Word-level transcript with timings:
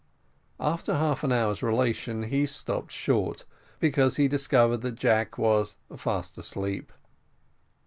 After 0.59 0.95
half 0.95 1.23
an 1.23 1.31
hour's 1.31 1.61
relation 1.61 2.23
he 2.23 2.47
stopped 2.47 2.91
short, 2.91 3.45
because 3.79 4.15
he 4.15 4.27
discovered 4.27 4.77
that 4.77 4.95
Jack 4.95 5.37
was 5.37 5.75
fast 5.95 6.39
asleep. 6.39 6.91